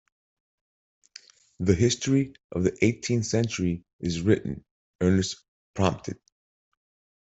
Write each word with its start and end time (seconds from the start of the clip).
The 1.59 1.75
history 1.75 2.33
of 2.51 2.63
the 2.63 2.75
eighteenth 2.83 3.27
century 3.27 3.83
is 3.99 4.21
written, 4.21 4.65
Ernest 4.99 5.43
prompted. 5.75 6.17